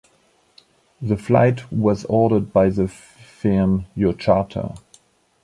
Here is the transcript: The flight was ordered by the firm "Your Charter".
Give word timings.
The 0.99 1.15
flight 1.15 1.71
was 1.71 2.05
ordered 2.05 2.51
by 2.51 2.69
the 2.71 2.87
firm 2.87 3.85
"Your 3.93 4.13
Charter". 4.13 4.73